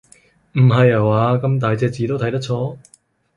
[0.53, 2.75] 唔係下話，咁大隻字都睇得錯？